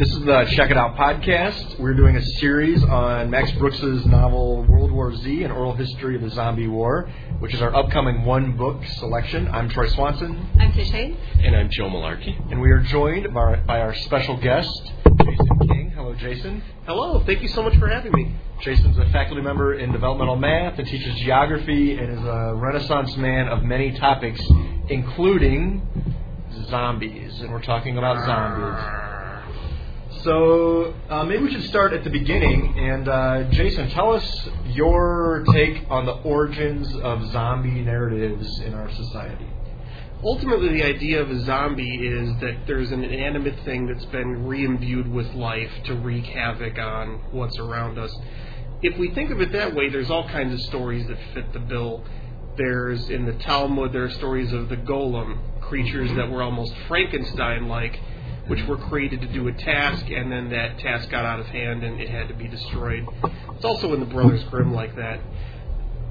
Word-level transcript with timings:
This 0.00 0.12
is 0.12 0.20
the 0.20 0.46
Check 0.56 0.70
It 0.70 0.78
Out 0.78 0.96
podcast. 0.96 1.78
We're 1.78 1.92
doing 1.92 2.16
a 2.16 2.22
series 2.38 2.82
on 2.82 3.28
Max 3.28 3.52
Brooks's 3.52 4.06
novel 4.06 4.62
World 4.62 4.90
War 4.90 5.14
Z, 5.14 5.42
an 5.42 5.50
oral 5.50 5.74
history 5.74 6.16
of 6.16 6.22
the 6.22 6.30
zombie 6.30 6.68
war, 6.68 7.10
which 7.40 7.52
is 7.52 7.60
our 7.60 7.74
upcoming 7.76 8.24
one 8.24 8.56
book 8.56 8.82
selection. 8.96 9.46
I'm 9.48 9.68
Troy 9.68 9.88
Swanson. 9.88 10.48
I'm 10.58 10.72
Tish 10.72 10.88
Hayes. 10.88 11.18
And 11.40 11.54
I'm 11.54 11.68
Joe 11.68 11.90
Mullarkey. 11.90 12.50
And 12.50 12.62
we 12.62 12.70
are 12.70 12.80
joined 12.80 13.34
by, 13.34 13.56
by 13.56 13.80
our 13.80 13.94
special 13.94 14.38
guest, 14.38 14.70
Jason 15.18 15.68
King. 15.68 15.92
Hello, 15.94 16.14
Jason. 16.14 16.62
Hello, 16.86 17.22
thank 17.26 17.42
you 17.42 17.48
so 17.48 17.62
much 17.62 17.76
for 17.76 17.86
having 17.86 18.12
me. 18.12 18.34
Jason's 18.62 18.96
a 18.96 19.04
faculty 19.10 19.42
member 19.42 19.74
in 19.74 19.92
developmental 19.92 20.36
math 20.36 20.78
and 20.78 20.88
teaches 20.88 21.14
geography 21.16 21.98
and 21.98 22.10
is 22.10 22.24
a 22.24 22.54
renaissance 22.56 23.14
man 23.18 23.48
of 23.48 23.64
many 23.64 23.92
topics, 23.98 24.40
including 24.88 25.86
zombies. 26.70 27.38
And 27.42 27.52
we're 27.52 27.60
talking 27.60 27.98
about 27.98 28.24
zombies. 28.24 29.09
So 30.22 30.94
uh, 31.08 31.24
maybe 31.24 31.44
we 31.44 31.50
should 31.52 31.64
start 31.64 31.94
at 31.94 32.04
the 32.04 32.10
beginning. 32.10 32.78
And 32.78 33.08
uh, 33.08 33.44
Jason, 33.44 33.88
tell 33.90 34.12
us 34.12 34.48
your 34.66 35.44
take 35.52 35.86
on 35.88 36.04
the 36.04 36.12
origins 36.12 36.94
of 36.96 37.26
zombie 37.32 37.80
narratives 37.80 38.60
in 38.60 38.74
our 38.74 38.90
society. 38.92 39.48
Ultimately, 40.22 40.74
the 40.74 40.82
idea 40.82 41.22
of 41.22 41.30
a 41.30 41.40
zombie 41.46 42.06
is 42.06 42.38
that 42.40 42.66
there's 42.66 42.90
an 42.90 43.02
inanimate 43.02 43.64
thing 43.64 43.86
that's 43.86 44.04
been 44.06 44.46
re-imbued 44.46 45.10
with 45.10 45.32
life 45.32 45.70
to 45.84 45.94
wreak 45.94 46.26
havoc 46.26 46.78
on 46.78 47.22
what's 47.30 47.58
around 47.58 47.98
us. 47.98 48.14
If 48.82 48.98
we 48.98 49.14
think 49.14 49.30
of 49.30 49.40
it 49.40 49.52
that 49.52 49.74
way, 49.74 49.88
there's 49.88 50.10
all 50.10 50.28
kinds 50.28 50.52
of 50.52 50.60
stories 50.66 51.06
that 51.06 51.16
fit 51.32 51.50
the 51.54 51.60
bill. 51.60 52.04
There's 52.58 53.08
in 53.08 53.24
the 53.24 53.32
Talmud, 53.32 53.94
there 53.94 54.04
are 54.04 54.10
stories 54.10 54.52
of 54.52 54.68
the 54.68 54.76
golem, 54.76 55.38
creatures 55.62 56.10
that 56.16 56.30
were 56.30 56.42
almost 56.42 56.74
Frankenstein-like 56.88 57.98
which 58.50 58.66
were 58.66 58.76
created 58.76 59.20
to 59.20 59.28
do 59.28 59.46
a 59.46 59.52
task, 59.52 60.10
and 60.10 60.30
then 60.32 60.50
that 60.50 60.76
task 60.80 61.08
got 61.08 61.24
out 61.24 61.38
of 61.38 61.46
hand 61.46 61.84
and 61.84 62.00
it 62.00 62.08
had 62.08 62.26
to 62.26 62.34
be 62.34 62.48
destroyed. 62.48 63.06
It's 63.54 63.64
also 63.64 63.94
in 63.94 64.00
the 64.00 64.06
Brothers 64.06 64.42
Grimm 64.50 64.74
like 64.74 64.96
that. 64.96 65.20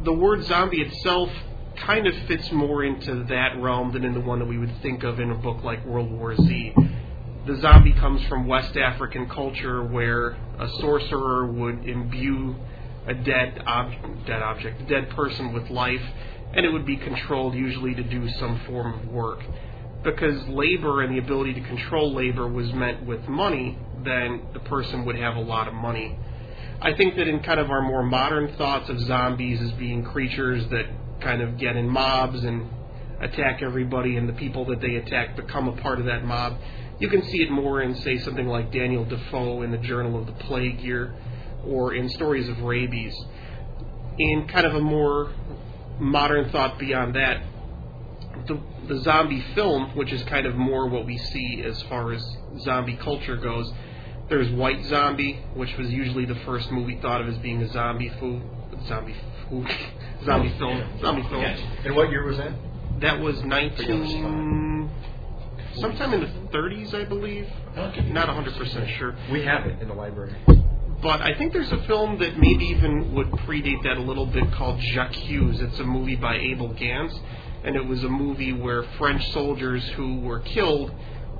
The 0.05 0.14
word 0.14 0.45
zombie 0.45 0.80
itself 0.80 1.30
kind 1.75 2.08
of 2.08 2.16
fits 2.30 2.49
more 2.53 2.81
into 2.81 3.25
that 3.25 3.61
realm 3.61 3.91
than 3.91 4.05
in 4.05 4.14
the 4.14 4.22
one 4.22 4.39
that 4.39 4.45
we 4.45 4.58
would 4.58 4.73
think 4.81 5.03
of 5.03 5.19
in 5.19 5.31
a 5.31 5.36
book 5.36 5.66
like 5.66 5.86
World 5.86 6.09
War 6.14 6.33
Z. 6.38 6.73
The 7.45 7.58
zombie 7.59 7.91
comes 7.91 8.25
from 8.27 8.47
West 8.47 8.77
African 8.77 9.27
culture 9.27 9.83
where 9.83 10.38
a 10.59 10.69
sorcerer 10.80 11.45
would 11.45 11.86
imbue 11.86 12.55
a 13.05 13.16
dead, 13.16 13.61
ob- 13.67 14.25
dead 14.25 14.42
object, 14.42 14.81
a 14.81 14.86
dead 14.86 15.09
person 15.09 15.52
with 15.52 15.69
life, 15.69 16.05
and 16.53 16.66
it 16.66 16.69
would 16.69 16.86
be 16.86 16.95
controlled 16.95 17.53
usually 17.53 17.95
to 17.95 18.03
do 18.03 18.30
some 18.30 18.61
form 18.66 18.94
of 18.94 19.08
work 19.09 19.42
because 20.03 20.47
labor 20.47 21.02
and 21.02 21.14
the 21.14 21.19
ability 21.19 21.53
to 21.53 21.61
control 21.61 22.14
labor 22.14 22.47
was 22.47 22.72
meant 22.73 23.05
with 23.05 23.28
money, 23.28 23.78
then 24.03 24.42
the 24.53 24.59
person 24.61 25.05
would 25.05 25.16
have 25.17 25.36
a 25.36 25.42
lot 25.42 25.67
of 25.67 25.73
money. 25.73 26.17
I 26.81 26.94
think 26.94 27.16
that 27.17 27.28
in 27.28 27.42
kind 27.42 27.59
of 27.59 27.69
our 27.69 27.81
more 27.81 28.03
modern 28.03 28.55
thoughts 28.55 28.89
of 28.89 29.00
zombies 29.02 29.61
as 29.61 29.72
being 29.73 30.03
creatures 30.03 30.66
that 30.70 30.86
kind 31.20 31.42
of 31.42 31.58
get 31.58 31.75
in 31.75 31.89
mobs 31.89 32.44
and 32.44 32.70
attack 33.20 33.61
everybody, 33.61 34.16
and 34.16 34.30
the 34.30 34.33
people 34.33 34.66
that 34.66 34.80
they 34.80 34.95
attack 34.95 35.36
become 35.36 35.67
a 35.67 35.75
part 35.81 36.00
of 36.00 36.05
that 36.05 36.23
mob. 36.23 36.58
You 37.00 37.09
can 37.09 37.22
see 37.23 37.42
it 37.42 37.52
more 37.52 37.81
in, 37.81 37.95
say, 37.95 38.17
something 38.20 38.47
like 38.47 38.72
Daniel 38.72 39.03
Defoe 39.03 39.61
in 39.61 39.72
the 39.72 39.77
Journal 39.77 40.17
of 40.17 40.25
the 40.25 40.31
Plague 40.45 40.80
Year, 40.80 41.14
or 41.66 41.94
in 41.94 42.08
Stories 42.09 42.47
of 42.47 42.61
Rabies. 42.61 43.14
In 44.17 44.47
kind 44.47 44.66
of 44.66 44.75
a 44.75 44.80
more 44.80 45.33
modern 46.00 46.50
thought 46.50 46.80
beyond 46.80 47.16
that, 47.16 47.44
the, 48.47 48.59
the 48.90 49.00
zombie 49.02 49.45
film, 49.54 49.95
which 49.95 50.12
is 50.12 50.22
kind 50.23 50.45
of 50.45 50.56
more 50.56 50.88
what 50.88 51.06
we 51.06 51.18
see 51.18 51.64
as 51.64 51.82
far 51.84 52.12
as 52.12 52.38
zombie 52.62 52.98
culture 52.98 53.38
goes, 53.38 53.72
there's 54.30 54.50
White 54.52 54.84
Zombie, 54.86 55.40
which 55.54 55.76
was 55.78 55.90
usually 55.90 56.26
the 56.26 56.36
first 56.45 56.72
movie 56.72 57.00
thought 57.02 57.22
of 57.22 57.28
as 57.28 57.38
being 57.38 57.62
a 57.62 57.72
zombie 57.72 58.10
food, 58.20 58.42
zombie 58.88 59.16
food, 59.50 59.67
zombie 60.26 60.54
film, 60.58 60.84
zombie 61.02 61.23
film. 61.30 61.44
And 61.86 61.95
what 61.95 62.10
year 62.10 62.26
was 62.26 62.38
that? 62.38 62.52
That 62.99 63.20
was 63.20 63.42
19, 63.44 64.89
sometime 65.76 66.14
in 66.14 66.22
the 66.22 66.58
30s, 66.58 66.94
I 66.94 67.05
believe. 67.05 67.48
Not 67.76 68.28
100% 68.28 68.98
sure. 68.98 69.16
We 69.32 69.44
have 69.45 69.66
it 69.66 69.82
in 69.82 69.88
the 69.88 69.94
library. 69.94 70.36
But 71.02 71.22
I 71.22 71.33
think 71.38 71.54
there's 71.54 71.72
a 71.72 71.82
film 71.83 72.20
that 72.20 72.38
maybe 72.38 72.66
even 72.66 73.14
would 73.14 73.32
predate 73.32 73.83
that 73.83 73.98
a 73.98 74.02
little 74.02 74.26
bit 74.26 74.52
called 74.52 74.80
J'accuse. 74.80 75.61
It's 75.61 75.80
a 75.80 75.86
movie 75.86 76.17
by 76.17 76.36
Abel 76.36 76.73
Gance 76.73 77.17
and 77.64 77.75
it 77.75 77.86
was 77.86 78.03
a 78.03 78.09
movie 78.09 78.53
where 78.53 78.83
French 78.97 79.31
soldiers 79.31 79.87
who 79.89 80.20
were 80.21 80.39
killed 80.39 80.92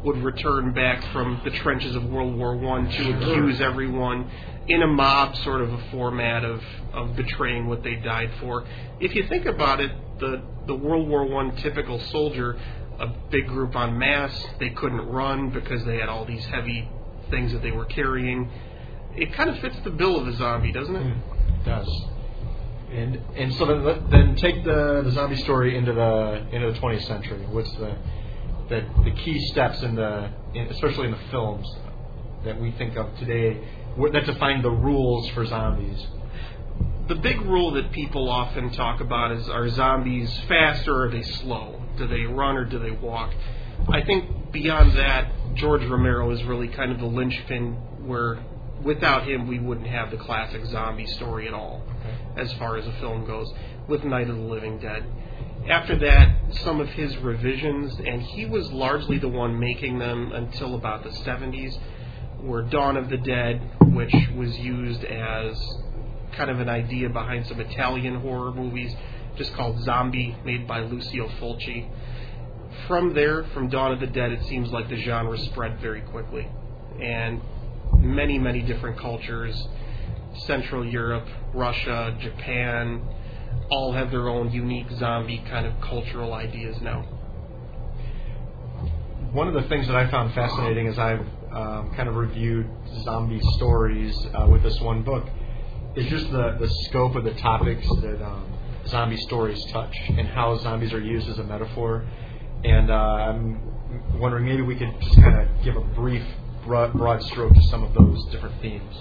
would 0.04 0.18
return 0.18 0.74
back 0.74 1.04
from 1.12 1.42
the 1.44 1.52
trenches 1.52 1.96
of 1.96 2.06
World 2.06 2.38
War 2.38 2.56
One 2.56 2.90
to 2.90 3.12
accuse 3.18 3.60
everyone 3.60 4.30
in 4.68 4.82
a 4.82 4.88
mob 4.88 5.36
sort 5.38 5.62
of 5.62 5.74
a 5.74 5.92
format 5.92 6.46
of, 6.46 6.62
of 6.94 7.16
betraying 7.16 7.68
what 7.68 7.84
they 7.84 7.96
died 7.96 8.32
for. 8.40 8.66
If 9.00 9.16
you 9.16 9.28
think 9.28 9.46
about 9.46 9.80
it, 9.82 9.92
the, 10.20 10.42
the 10.68 10.76
World 10.76 11.08
War 11.08 11.26
One 11.26 11.56
typical 11.58 12.00
soldier, 12.00 12.58
a 13.00 13.08
big 13.30 13.48
group 13.48 13.76
on 13.76 13.98
mass, 13.98 14.32
they 14.60 14.70
couldn't 14.70 15.02
run 15.02 15.50
because 15.50 15.84
they 15.86 15.98
had 15.98 16.10
all 16.10 16.26
these 16.26 16.46
heavy 16.46 16.88
things 17.30 17.52
that 17.52 17.62
they 17.62 17.72
were 17.72 17.86
carrying. 17.86 18.50
It 19.16 19.34
kind 19.34 19.50
of 19.50 19.60
fits 19.60 19.78
the 19.84 19.90
bill 19.90 20.18
of 20.18 20.28
a 20.28 20.36
zombie, 20.36 20.72
doesn't 20.72 20.96
it? 20.96 21.04
Mm, 21.04 21.62
it 21.62 21.66
does. 21.66 22.06
And 22.92 23.22
and 23.36 23.54
so 23.56 23.66
then, 23.66 24.10
then 24.10 24.36
take 24.36 24.64
the, 24.64 25.02
the 25.06 25.12
zombie 25.12 25.36
story 25.38 25.78
into 25.78 25.94
the 25.94 26.48
into 26.52 26.72
the 26.72 26.80
20th 26.80 27.06
century. 27.06 27.46
What's 27.50 27.72
the 27.74 27.96
the, 28.70 28.86
the 29.04 29.12
key 29.12 29.40
steps 29.48 29.82
in 29.84 29.96
the 29.96 30.32
in, 30.56 30.68
especially 30.68 31.06
in 31.06 31.12
the 31.12 31.30
films 31.30 31.68
that 32.46 32.60
we 32.60 32.72
think 32.72 32.96
of 32.96 33.16
today 33.20 33.62
that 34.12 34.26
define 34.26 34.62
the 34.64 34.72
rules 34.72 35.30
for 35.30 35.46
zombies? 35.46 36.08
The 37.08 37.16
big 37.16 37.42
rule 37.42 37.72
that 37.72 37.92
people 37.92 38.30
often 38.30 38.72
talk 38.72 39.02
about 39.02 39.32
is 39.34 39.48
are 39.50 39.70
zombies 39.70 40.32
fast 40.48 40.88
or 40.88 41.06
are 41.06 41.12
they 41.12 41.24
slow? 41.24 41.82
Do 41.98 42.08
they 42.08 42.24
run 42.24 42.56
or 42.56 42.66
do 42.66 42.80
they 42.80 42.92
walk? 42.92 43.34
I 43.88 44.02
think 44.02 44.52
beyond 44.52 44.94
that, 44.94 45.32
George 45.56 45.84
Romero 45.86 46.32
is 46.32 46.44
really 46.44 46.68
kind 46.68 46.92
of 46.92 47.00
the 47.00 47.06
linchpin 47.06 47.74
where 48.06 48.40
without 48.84 49.28
him 49.28 49.48
we 49.48 49.60
wouldn't 49.60 49.88
have 49.88 50.10
the 50.10 50.18
classic 50.18 50.66
zombie 50.66 51.06
story 51.08 51.48
at 51.48 51.54
all 51.54 51.84
as 52.40 52.54
far 52.54 52.78
as 52.78 52.88
a 52.88 52.94
film 52.94 53.26
goes, 53.26 53.52
with 53.88 54.04
Night 54.04 54.30
of 54.30 54.36
the 54.36 54.42
Living 54.42 54.80
Dead. 54.80 55.04
After 55.70 55.98
that, 56.00 56.54
some 56.64 56.80
of 56.80 56.88
his 56.90 57.16
revisions, 57.18 58.00
and 58.00 58.22
he 58.22 58.46
was 58.46 58.72
largely 58.72 59.18
the 59.18 59.28
one 59.28 59.60
making 59.60 60.00
them 60.00 60.32
until 60.32 60.76
about 60.76 61.04
the 61.04 61.10
70s, 61.10 61.78
were 62.42 62.64
Dawn 62.64 62.96
of 62.96 63.10
the 63.10 63.18
Dead, 63.18 63.62
which 63.82 64.14
was 64.36 64.58
used 64.58 65.04
as 65.04 65.62
kind 66.32 66.50
of 66.50 66.60
an 66.60 66.70
idea 66.70 67.10
behind 67.10 67.46
some 67.48 67.60
Italian 67.60 68.16
horror 68.22 68.52
movies, 68.54 68.96
just 69.36 69.54
called 69.54 69.82
Zombie, 69.84 70.36
made 70.46 70.68
by 70.68 70.80
Lucio 70.80 71.28
Fulci. 71.40 71.90
From 72.88 73.14
there, 73.14 73.44
from 73.54 73.68
Dawn 73.70 73.92
of 73.92 74.00
the 74.00 74.08
Dead, 74.08 74.32
it 74.32 74.44
seems 74.46 74.72
like 74.72 74.90
the 74.90 74.96
genre 74.96 75.38
spread 75.38 75.80
very 75.80 76.02
quickly. 76.02 76.48
And 77.02 77.42
many, 77.98 78.40
many 78.40 78.62
different 78.62 78.98
cultures 78.98 79.68
Central 80.46 80.86
Europe, 80.86 81.28
Russia, 81.54 82.18
Japan, 82.20 83.02
all 83.72 83.94
have 83.94 84.12
their 84.12 84.30
own 84.30 84.52
unique 84.52 84.88
zombie 84.98 85.44
kind 85.50 85.66
of 85.66 85.80
cultural 85.82 86.34
ideas 86.34 86.80
now. 86.82 87.02
One 89.32 89.48
of 89.48 89.54
the 89.54 89.68
things 89.70 89.88
that 89.88 89.96
I 89.96 90.10
found 90.10 90.34
fascinating 90.34 90.88
as 90.88 90.98
I've 90.98 91.26
um, 91.52 91.92
kind 91.96 92.10
of 92.10 92.16
reviewed 92.16 92.68
zombie 93.04 93.42
stories 93.56 94.16
uh, 94.34 94.48
with 94.48 94.64
this 94.64 94.80
one 94.82 95.04
book 95.04 95.28
is 95.96 96.06
just 96.08 96.32
the, 96.32 96.58
the 96.60 96.70
scope 96.86 97.16
of 97.16 97.24
the 97.24 97.34
topics 97.36 97.88
that 98.02 98.24
um, 98.24 98.52
zombie 98.88 99.18
stories 99.18 99.64
touch 99.72 99.96
and 100.10 100.28
how 100.28 100.58
zombies 100.58 100.94
are 100.94 101.02
used 101.02 101.30
as 101.30 101.38
a 101.38 101.44
metaphor. 101.44 102.06
And 102.64 102.90
uh, 102.90 102.94
I'm 102.94 104.20
wondering 104.20 104.46
maybe 104.46 104.62
we 104.64 104.76
could 104.76 104.94
just 105.02 105.16
kind 105.16 105.42
of 105.42 105.64
give 105.64 105.76
a 105.76 105.82
brief 105.82 106.24
broad, 106.66 106.94
broad 106.94 107.22
stroke 107.24 107.54
to 107.54 107.62
some 107.64 107.84
of 107.84 107.94
those 107.94 108.26
different 108.32 108.60
themes 108.62 108.96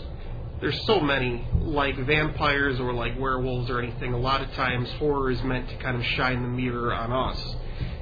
there's 0.61 0.81
so 0.87 1.01
many 1.01 1.47
like 1.61 1.97
vampires 1.99 2.81
or 2.81 2.93
like 2.93 3.19
werewolves 3.19 3.71
or 3.71 3.81
anything 3.81 4.13
a 4.13 4.19
lot 4.19 4.43
of 4.43 4.51
times 4.53 4.91
horror 4.93 5.31
is 5.31 5.43
meant 5.43 5.69
to 5.69 5.77
kind 5.77 5.97
of 5.97 6.05
shine 6.05 6.43
the 6.43 6.49
mirror 6.49 6.93
on 6.93 7.13
us 7.13 7.57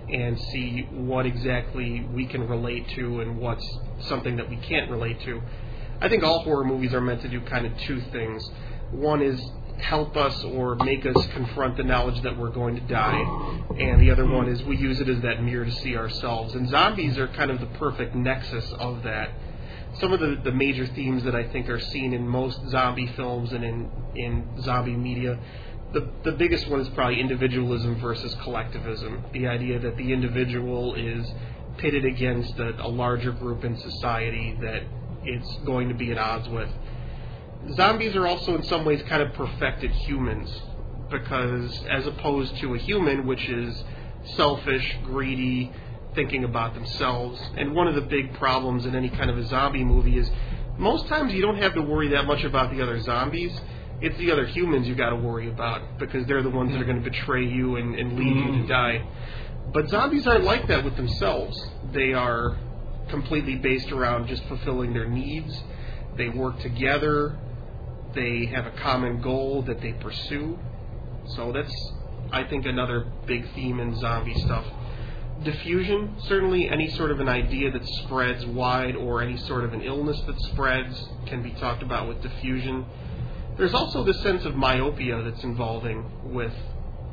and 0.09 0.39
see 0.53 0.87
what 0.93 1.27
exactly 1.27 2.07
we 2.13 2.27
can 2.27 2.49
relate 2.49 2.89
to 2.91 3.21
and 3.21 3.39
what's 3.39 3.67
something 4.03 4.37
that 4.37 4.49
we 4.49 4.57
can't 4.57 4.91
relate 4.91 5.21
to. 5.23 5.43
I 6.01 6.09
think 6.09 6.23
all 6.23 6.41
horror 6.41 6.65
movies 6.65 6.95
are 6.95 7.01
meant 7.01 7.23
to 7.23 7.29
do 7.29 7.41
kind 7.43 7.67
of 7.67 7.77
two 7.81 8.01
things. 8.13 8.49
One 8.93 9.21
is 9.21 9.41
help 9.79 10.17
us 10.17 10.43
or 10.45 10.77
make 10.77 11.05
us 11.05 11.27
confront 11.35 11.77
the 11.77 11.83
knowledge 11.83 12.23
that 12.23 12.39
we're 12.39 12.51
going 12.51 12.77
to 12.77 12.81
die 12.83 13.21
and 13.79 14.01
the 14.01 14.11
other 14.11 14.27
one 14.27 14.49
is 14.49 14.63
we 14.63 14.75
use 14.79 15.01
it 15.01 15.09
as 15.09 15.21
that 15.21 15.43
mirror 15.43 15.67
to 15.67 15.73
see 15.73 15.97
ourselves. 15.97 16.55
And 16.55 16.69
zombies 16.71 17.19
are 17.19 17.29
kind 17.29 17.51
of 17.51 17.61
the 17.61 17.67
perfect 17.79 18.15
nexus 18.15 18.73
of 18.79 19.03
that 19.03 19.31
some 20.01 20.13
of 20.13 20.21
the, 20.21 20.41
the 20.45 20.53
major 20.53 20.87
themes 20.87 21.25
that 21.25 21.35
I 21.35 21.49
think 21.49 21.69
are 21.69 21.81
seen 21.81 22.13
in 22.13 22.27
most 22.27 22.61
zombie 22.69 23.07
films 23.17 23.53
and 23.53 23.65
in, 23.65 23.91
in 24.15 24.63
zombie 24.63 24.97
media. 24.97 25.39
The, 25.93 26.11
the 26.25 26.33
biggest 26.33 26.69
one 26.69 26.81
is 26.81 26.89
probably 26.91 27.21
individualism 27.21 27.99
versus 28.01 28.35
collectivism. 28.43 29.25
The 29.33 29.47
idea 29.47 29.79
that 29.79 29.97
the 29.97 30.13
individual 30.13 30.95
is 30.95 31.27
pitted 31.79 32.05
against 32.05 32.59
a, 32.59 32.85
a 32.85 32.89
larger 32.89 33.33
group 33.33 33.65
in 33.65 33.79
society 33.79 34.57
that 34.61 34.83
it's 35.25 35.57
going 35.65 35.89
to 35.89 35.95
be 35.95 36.11
at 36.11 36.19
odds 36.19 36.49
with. 36.49 36.69
Zombies 37.75 38.15
are 38.15 38.27
also 38.27 38.57
in 38.57 38.63
some 38.65 38.85
ways 38.85 39.03
kind 39.09 39.23
of 39.23 39.33
perfected 39.33 39.91
humans 39.91 40.63
because 41.11 41.85
as 41.91 42.07
opposed 42.07 42.57
to 42.59 42.75
a 42.75 42.79
human 42.79 43.27
which 43.27 43.49
is 43.49 43.85
selfish, 44.37 44.97
greedy, 45.05 45.73
thinking 46.17 46.43
about 46.43 46.75
themselves. 46.75 47.41
And 47.57 47.73
one 47.75 47.87
of 47.87 47.95
the 47.95 48.01
big 48.01 48.35
problems 48.35 48.87
in 48.87 48.97
any 48.97 49.09
kind 49.09 49.31
of 49.31 49.39
a 49.39 49.47
zombie 49.47 49.85
movie 49.85 50.19
is 50.19 50.29
most 50.79 51.07
times 51.07 51.33
you 51.33 51.43
don't 51.43 51.59
have 51.59 51.75
to 51.75 51.83
worry 51.83 52.09
that 52.09 52.27
much 52.27 52.43
about 52.43 52.75
the 52.75 52.83
other 52.83 53.01
zombies. 53.01 53.59
It's 54.01 54.19
the 54.19 54.33
other 54.33 54.47
humans 54.47 54.89
you 54.89 54.95
got 54.95 55.11
to 55.11 55.17
worry 55.17 55.49
about 55.49 55.99
because 55.99 56.27
they're 56.27 56.43
the 56.43 56.51
ones 56.51 56.73
that 56.73 56.81
are 56.81 56.85
going 56.85 57.03
to 57.03 57.09
betray 57.09 57.45
you 57.47 57.77
and, 57.77 57.95
and 57.95 58.19
lead 58.19 58.37
you 58.37 58.45
to 58.45 58.51
mm-hmm. 58.51 58.67
die. 58.67 59.07
But 59.73 59.89
zombies 59.89 60.27
aren't 60.27 60.45
like 60.45 60.67
that 60.69 60.85
with 60.85 60.97
themselves. 60.97 61.57
They 61.93 62.13
are 62.13 62.59
completely 63.09 63.57
based 63.57 63.91
around 63.93 64.29
just 64.29 64.45
fulfilling 64.45 64.93
their 64.93 65.09
needs. 65.09 65.63
They 66.17 66.29
work 66.29 66.61
together. 66.61 67.39
They 68.15 68.47
have 68.47 68.67
a 68.67 68.73
common 68.83 69.21
goal 69.21 69.63
that 69.63 69.81
they 69.81 69.93
pursue. 69.93 70.59
So 71.37 71.53
that's, 71.53 71.93
I 72.33 72.45
think, 72.45 72.67
another 72.67 73.07
big 73.27 73.53
theme 73.55 73.81
in 73.81 73.99
zombie 73.99 74.39
stuff. 74.41 74.65
Diffusion, 75.47 76.17
certainly 76.27 76.69
any 76.69 76.91
sort 76.97 77.13
of 77.13 77.21
an 77.21 77.29
idea 77.29 77.71
that 77.71 77.87
spreads 77.87 78.45
wide 78.47 78.97
or 78.97 79.23
any 79.23 79.37
sort 79.37 79.63
of 79.63 79.73
an 79.73 79.81
illness 79.81 80.21
that 80.27 80.37
spreads 80.51 81.09
can 81.27 81.41
be 81.41 81.53
talked 81.53 81.85
about 81.85 82.09
with 82.09 82.21
diffusion. 82.21 82.85
There's 83.57 83.73
also 83.73 84.03
the 84.03 84.15
sense 84.15 84.45
of 84.45 84.57
myopia 84.57 85.23
that's 85.23 85.45
involving 85.45 86.05
with 86.35 86.53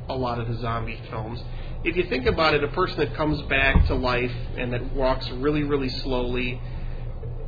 a 0.09 0.15
lot 0.15 0.39
of 0.39 0.47
the 0.47 0.55
zombie 0.55 0.99
films. 1.11 1.43
If 1.83 1.95
you 1.95 2.05
think 2.05 2.25
about 2.25 2.55
it, 2.55 2.63
a 2.63 2.69
person 2.69 2.97
that 2.97 3.13
comes 3.13 3.39
back 3.43 3.85
to 3.85 3.93
life 3.93 4.33
and 4.57 4.73
that 4.73 4.93
walks 4.93 5.29
really, 5.29 5.61
really 5.61 5.89
slowly, 5.89 6.59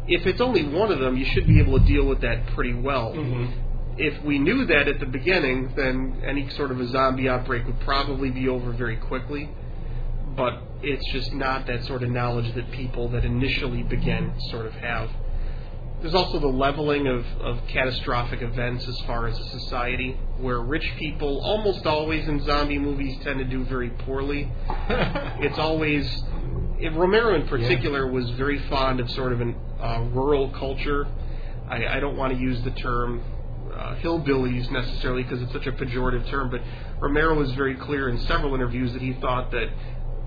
if 0.07 0.27
it's 0.27 0.39
only 0.39 0.67
one 0.67 0.91
of 0.91 0.99
them, 0.99 1.17
you 1.17 1.25
should 1.25 1.47
be 1.47 1.59
able 1.59 1.79
to 1.79 1.85
deal 1.85 2.05
with 2.05 2.21
that 2.21 2.45
pretty 2.53 2.75
well. 2.75 3.11
Mm-hmm. 3.13 3.61
If 3.97 4.23
we 4.23 4.37
knew 4.37 4.67
that 4.67 4.87
at 4.87 4.99
the 4.99 5.07
beginning, 5.07 5.73
then 5.75 6.21
any 6.23 6.47
sort 6.51 6.69
of 6.69 6.79
a 6.79 6.87
zombie 6.89 7.27
outbreak 7.27 7.65
would 7.65 7.79
probably 7.79 8.29
be 8.29 8.47
over 8.47 8.71
very 8.71 8.97
quickly. 8.97 9.49
But 10.35 10.61
it's 10.81 11.05
just 11.11 11.33
not 11.33 11.65
that 11.67 11.85
sort 11.85 12.03
of 12.03 12.09
knowledge 12.09 12.53
that 12.55 12.71
people 12.71 13.09
that 13.09 13.23
initially 13.25 13.83
begin 13.83 14.33
sort 14.49 14.65
of 14.65 14.73
have. 14.73 15.09
There's 16.01 16.13
also 16.13 16.39
the 16.39 16.47
leveling 16.47 17.07
of, 17.07 17.25
of 17.41 17.65
catastrophic 17.67 18.41
events 18.41 18.87
as 18.87 18.99
far 19.07 19.27
as 19.27 19.39
a 19.39 19.49
society, 19.59 20.17
where 20.37 20.59
rich 20.59 20.85
people, 20.97 21.39
almost 21.43 21.85
always 21.85 22.27
in 22.27 22.43
zombie 22.45 22.77
movies, 22.77 23.17
tend 23.23 23.39
to 23.39 23.45
do 23.45 23.63
very 23.65 23.89
poorly. 23.89 24.51
it's 24.69 25.57
always. 25.57 26.23
Romero 26.91 27.35
in 27.35 27.47
particular 27.47 28.05
was 28.05 28.29
very 28.31 28.59
fond 28.67 28.99
of 28.99 29.09
sort 29.11 29.31
of 29.31 29.41
a 29.41 29.53
uh, 29.79 30.01
rural 30.11 30.49
culture. 30.49 31.07
I, 31.69 31.87
I 31.87 31.99
don't 31.99 32.17
want 32.17 32.33
to 32.33 32.39
use 32.39 32.61
the 32.63 32.71
term 32.71 33.23
uh, 33.73 33.95
hillbillies 33.95 34.69
necessarily 34.71 35.23
because 35.23 35.41
it's 35.41 35.53
such 35.53 35.65
a 35.65 35.71
pejorative 35.71 36.29
term, 36.29 36.51
but 36.51 36.61
Romero 36.99 37.35
was 37.35 37.51
very 37.53 37.75
clear 37.75 38.09
in 38.09 38.19
several 38.21 38.53
interviews 38.53 38.93
that 38.93 39.01
he 39.01 39.13
thought 39.13 39.51
that 39.51 39.69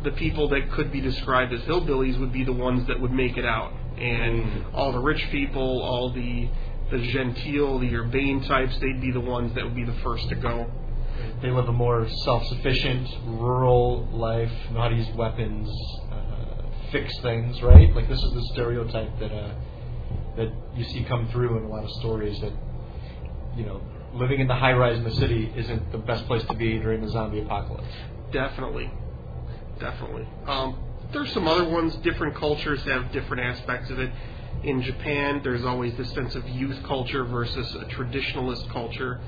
the 0.05 0.11
people 0.13 0.49
that 0.49 0.71
could 0.73 0.93
be 0.93 1.01
described 1.01 1.53
as 1.53 1.61
hillbillies 1.63 2.19
would 2.19 2.33
be 2.33 2.45
the 2.45 2.53
ones 2.53 2.87
that 2.87 3.01
would 3.01 3.13
make 3.13 3.37
it 3.37 3.45
out, 3.45 3.73
and 3.99 4.45
Mm. 4.45 4.65
all 4.75 4.93
the 4.93 5.01
rich 5.01 5.29
people, 5.31 5.83
all 5.83 6.11
the 6.11 6.49
the 6.91 6.99
genteel, 7.13 7.79
the 7.79 7.95
urbane 7.95 8.41
types, 8.45 8.79
they'd 8.79 8.99
be 9.01 9.11
the 9.11 9.21
ones 9.21 9.53
that 9.55 9.63
would 9.63 9.75
be 9.75 9.85
the 9.85 9.93
first 10.05 10.27
to 10.31 10.35
go. 10.35 10.67
They 11.43 11.51
live 11.51 11.69
a 11.69 11.73
more 11.73 12.09
self-sufficient, 12.09 13.07
rural 13.27 14.09
life, 14.11 14.51
how 14.73 14.89
use 14.89 15.07
weapons, 15.15 15.69
uh, 16.11 16.63
fix 16.91 17.13
things, 17.21 17.61
right? 17.63 17.95
Like 17.95 18.09
this 18.09 18.23
is 18.23 18.33
the 18.33 18.43
stereotype 18.55 19.19
that 19.19 19.33
uh, 19.33 19.51
that 20.37 20.51
you 20.75 20.85
see 20.85 21.05
come 21.05 21.29
through 21.29 21.59
in 21.59 21.65
a 21.65 21.69
lot 21.69 21.85
of 21.85 21.91
stories 22.01 22.41
that 22.41 22.53
you 23.55 23.67
know 23.67 23.83
living 24.15 24.41
in 24.41 24.47
the 24.49 24.55
high 24.55 24.73
rise 24.73 24.97
in 24.97 25.05
the 25.05 25.15
city 25.17 25.53
isn't 25.57 25.93
the 25.93 25.99
best 25.99 26.27
place 26.27 26.43
to 26.45 26.55
be 26.55 26.79
during 26.79 27.03
the 27.03 27.11
zombie 27.11 27.41
apocalypse. 27.41 27.87
Definitely, 28.33 28.91
definitely. 29.79 30.27
Um, 30.47 30.79
there's 31.13 31.33
some 31.33 31.49
other 31.49 31.69
ones. 31.69 31.95
Different 31.97 32.37
cultures 32.37 32.83
have 32.83 33.13
different 33.13 33.43
aspects 33.43 33.91
of 33.91 33.99
it. 33.99 34.11
In 34.63 34.83
Japan, 34.83 35.41
there's 35.45 35.65
always 35.65 35.97
this 35.97 36.11
sense 36.13 36.35
of 36.35 36.49
youth 36.49 36.83
culture 36.85 37.25
versus 37.25 37.75
a 37.77 37.85
traditionalist 37.85 38.69
culture. 38.71 39.21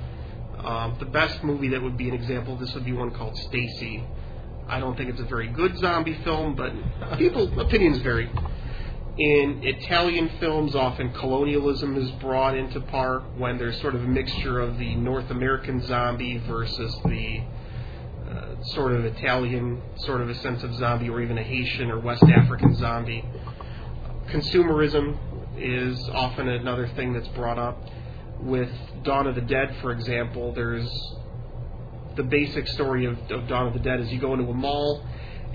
Um, 0.57 0.97
the 0.99 1.05
best 1.05 1.43
movie 1.43 1.69
that 1.69 1.81
would 1.81 1.97
be 1.97 2.07
an 2.07 2.13
example 2.13 2.53
of 2.53 2.59
this 2.59 2.73
would 2.73 2.85
be 2.85 2.91
one 2.91 3.11
called 3.11 3.35
Stacy. 3.37 4.03
I 4.67 4.79
don't 4.79 4.95
think 4.95 5.09
it's 5.09 5.19
a 5.19 5.25
very 5.25 5.47
good 5.47 5.77
zombie 5.79 6.17
film, 6.23 6.55
but 6.55 7.17
people 7.17 7.59
opinions 7.59 7.97
vary. 7.99 8.29
In 9.17 9.61
Italian 9.63 10.29
films, 10.39 10.75
often 10.75 11.11
colonialism 11.13 11.97
is 11.97 12.09
brought 12.11 12.55
into 12.55 12.79
par 12.79 13.19
when 13.37 13.57
there's 13.57 13.79
sort 13.81 13.95
of 13.95 14.03
a 14.03 14.07
mixture 14.07 14.59
of 14.59 14.77
the 14.77 14.95
North 14.95 15.29
American 15.31 15.85
zombie 15.85 16.37
versus 16.37 16.95
the 17.05 17.41
sort 18.63 18.93
of 18.93 19.05
Italian 19.05 19.81
sort 19.97 20.21
of 20.21 20.29
a 20.29 20.35
sense 20.35 20.63
of 20.63 20.73
zombie, 20.75 21.09
or 21.09 21.21
even 21.21 21.37
a 21.37 21.43
Haitian 21.43 21.89
or 21.91 21.99
West 21.99 22.23
African 22.23 22.75
zombie. 22.75 23.23
Consumerism 24.29 25.17
is 25.57 25.99
often 26.13 26.47
another 26.47 26.87
thing 26.89 27.13
that's 27.13 27.27
brought 27.29 27.57
up. 27.59 27.83
With 28.39 28.69
Dawn 29.03 29.27
of 29.27 29.35
the 29.35 29.41
Dead, 29.41 29.75
for 29.81 29.91
example, 29.91 30.53
there's 30.53 30.89
the 32.15 32.23
basic 32.23 32.67
story 32.69 33.05
of, 33.05 33.17
of 33.31 33.47
Dawn 33.47 33.67
of 33.67 33.73
the 33.73 33.79
Dead 33.79 33.99
is 33.99 34.11
you 34.11 34.19
go 34.19 34.33
into 34.33 34.49
a 34.49 34.53
mall 34.53 35.05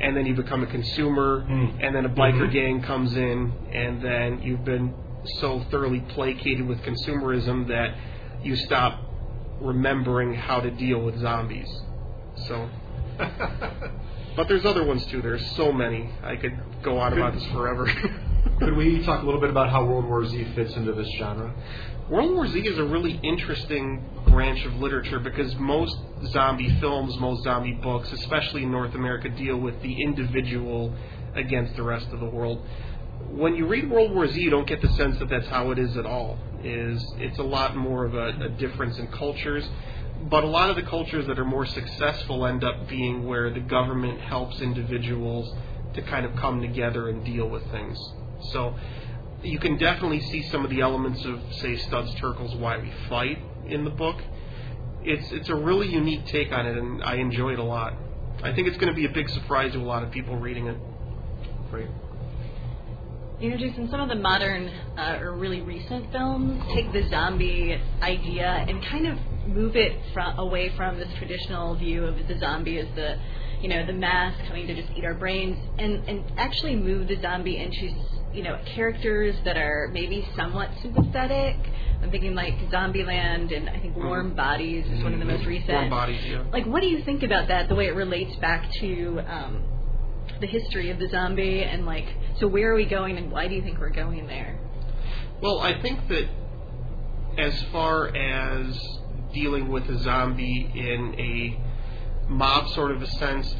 and 0.00 0.16
then 0.16 0.24
you 0.26 0.34
become 0.34 0.62
a 0.62 0.66
consumer 0.66 1.44
Mm. 1.48 1.78
and 1.80 1.94
then 1.94 2.04
a 2.04 2.08
biker 2.08 2.48
Mhm. 2.48 2.52
gang 2.52 2.82
comes 2.82 3.16
in 3.16 3.52
and 3.72 4.00
then 4.02 4.40
you've 4.42 4.64
been 4.64 4.94
so 5.40 5.60
thoroughly 5.70 6.00
placated 6.00 6.66
with 6.66 6.80
consumerism 6.82 7.66
that 7.68 7.94
you 8.42 8.56
stop 8.56 9.00
remembering 9.60 10.34
how 10.34 10.60
to 10.60 10.70
deal 10.70 11.00
with 11.00 11.18
zombies. 11.18 11.68
So 12.46 12.68
but 14.36 14.48
there's 14.48 14.64
other 14.64 14.84
ones 14.84 15.04
too. 15.06 15.22
There's 15.22 15.44
so 15.56 15.72
many. 15.72 16.10
I 16.22 16.36
could 16.36 16.58
go 16.82 16.98
on 16.98 17.12
about 17.12 17.34
this 17.34 17.46
forever. 17.46 17.86
Could 18.58 18.74
we 18.74 19.02
talk 19.04 19.22
a 19.22 19.26
little 19.26 19.40
bit 19.40 19.50
about 19.50 19.68
how 19.68 19.84
World 19.84 20.06
War 20.06 20.24
Z 20.24 20.52
fits 20.54 20.74
into 20.76 20.92
this 20.92 21.08
genre? 21.18 21.52
World 22.08 22.32
War 22.32 22.46
Z 22.46 22.58
is 22.58 22.78
a 22.78 22.84
really 22.84 23.20
interesting 23.22 24.02
branch 24.28 24.64
of 24.64 24.74
literature 24.76 25.18
because 25.18 25.54
most 25.56 25.94
zombie 26.28 26.74
films, 26.80 27.18
most 27.18 27.44
zombie 27.44 27.72
books, 27.72 28.10
especially 28.12 28.62
in 28.62 28.70
North 28.70 28.94
America, 28.94 29.28
deal 29.28 29.58
with 29.58 29.82
the 29.82 30.02
individual 30.02 30.94
against 31.34 31.76
the 31.76 31.82
rest 31.82 32.08
of 32.12 32.20
the 32.20 32.26
world. 32.26 32.64
When 33.30 33.56
you 33.56 33.66
read 33.66 33.90
World 33.90 34.14
War 34.14 34.26
Z, 34.26 34.40
you 34.40 34.50
don't 34.50 34.66
get 34.66 34.80
the 34.80 34.88
sense 34.90 35.18
that 35.18 35.28
that's 35.28 35.48
how 35.48 35.70
it 35.72 35.78
is 35.78 35.96
at 35.96 36.06
all. 36.06 36.38
Is 36.62 37.04
it's 37.18 37.38
a 37.38 37.42
lot 37.42 37.76
more 37.76 38.06
of 38.06 38.14
a, 38.14 38.28
a 38.40 38.48
difference 38.50 38.98
in 38.98 39.08
cultures, 39.08 39.68
but 40.22 40.44
a 40.44 40.46
lot 40.46 40.70
of 40.70 40.76
the 40.76 40.82
cultures 40.82 41.26
that 41.26 41.38
are 41.38 41.44
more 41.44 41.66
successful 41.66 42.46
end 42.46 42.64
up 42.64 42.88
being 42.88 43.26
where 43.26 43.50
the 43.52 43.60
government 43.60 44.20
helps 44.20 44.60
individuals 44.60 45.54
to 45.94 46.02
kind 46.02 46.26
of 46.26 46.34
come 46.36 46.60
together 46.60 47.08
and 47.08 47.24
deal 47.24 47.48
with 47.48 47.70
things. 47.70 47.98
So 48.52 48.74
you 49.42 49.58
can 49.58 49.76
definitely 49.78 50.20
see 50.20 50.42
some 50.50 50.64
of 50.64 50.70
the 50.70 50.80
elements 50.80 51.24
of, 51.24 51.40
say, 51.60 51.76
Studs 51.76 52.14
Terkel's 52.16 52.54
Why 52.56 52.78
We 52.78 52.92
Fight 53.08 53.38
in 53.66 53.84
the 53.84 53.90
book. 53.90 54.16
It's 55.02 55.30
it's 55.30 55.48
a 55.48 55.54
really 55.54 55.88
unique 55.88 56.26
take 56.26 56.50
on 56.50 56.66
it, 56.66 56.76
and 56.76 57.02
I 57.04 57.16
enjoy 57.16 57.52
it 57.52 57.58
a 57.58 57.64
lot. 57.64 57.94
I 58.42 58.52
think 58.52 58.66
it's 58.68 58.76
going 58.76 58.92
to 58.92 58.96
be 58.96 59.06
a 59.06 59.10
big 59.10 59.28
surprise 59.30 59.72
to 59.72 59.78
a 59.78 59.82
lot 59.82 60.02
of 60.02 60.10
people 60.10 60.36
reading 60.36 60.66
it. 60.66 60.76
Great. 61.70 61.88
You 63.38 63.50
know, 63.50 63.56
Jason, 63.56 63.88
some 63.90 64.00
of 64.00 64.08
the 64.08 64.14
modern 64.14 64.68
uh, 64.96 65.18
or 65.20 65.32
really 65.32 65.60
recent 65.60 66.10
films 66.10 66.62
take 66.74 66.92
the 66.92 67.08
zombie 67.10 67.80
idea 68.00 68.64
and 68.66 68.82
kind 68.86 69.06
of 69.06 69.18
move 69.46 69.76
it 69.76 69.98
from 70.12 70.38
away 70.38 70.70
from 70.76 70.98
this 70.98 71.08
traditional 71.18 71.74
view 71.76 72.04
of 72.04 72.16
the 72.28 72.38
zombie 72.38 72.78
as 72.78 72.86
the, 72.94 73.18
you 73.60 73.68
know, 73.68 73.84
the 73.86 73.92
mass 73.92 74.34
coming 74.46 74.66
to 74.66 74.74
just 74.74 74.88
eat 74.96 75.04
our 75.04 75.14
brains, 75.14 75.56
and 75.78 76.08
and 76.08 76.24
actually 76.38 76.76
move 76.76 77.08
the 77.08 77.20
zombie 77.20 77.56
into, 77.58 77.94
you 78.32 78.42
know, 78.42 78.58
characters 78.74 79.34
that 79.44 79.56
are 79.56 79.88
maybe 79.92 80.26
somewhat 80.36 80.70
sympathetic. 80.82 81.56
I'm 82.02 82.10
thinking 82.10 82.34
like 82.34 82.54
Zombieland 82.70 83.56
and 83.56 83.70
I 83.70 83.80
think 83.80 83.96
Warm 83.96 84.34
Bodies 84.34 84.84
is 84.86 85.02
one 85.02 85.14
of 85.14 85.18
the 85.18 85.24
most 85.24 85.46
recent. 85.46 85.70
Warm 85.70 85.90
Bodies, 85.90 86.20
yeah. 86.26 86.44
Like, 86.52 86.66
what 86.66 86.82
do 86.82 86.88
you 86.88 87.02
think 87.04 87.22
about 87.22 87.48
that? 87.48 87.68
The 87.68 87.74
way 87.74 87.86
it 87.86 87.94
relates 87.94 88.36
back 88.36 88.70
to 88.80 89.20
um, 89.26 89.64
the 90.40 90.46
history 90.46 90.90
of 90.90 90.98
the 90.98 91.08
zombie, 91.08 91.62
and 91.62 91.86
like, 91.86 92.06
so 92.38 92.46
where 92.46 92.72
are 92.72 92.74
we 92.74 92.84
going, 92.84 93.16
and 93.16 93.32
why 93.32 93.48
do 93.48 93.54
you 93.54 93.62
think 93.62 93.78
we're 93.78 93.88
going 93.88 94.26
there? 94.26 94.58
Well, 95.40 95.60
I 95.60 95.80
think 95.80 96.06
that 96.08 96.28
as 97.38 97.62
far 97.72 98.14
as 98.14 98.78
dealing 99.36 99.68
with 99.68 99.84
a 99.90 99.98
zombie 99.98 100.70
in 100.74 101.14
a 101.20 102.32
mob 102.32 102.68
sort 102.70 102.90
of 102.90 103.02
a 103.02 103.06
sense, 103.06 103.54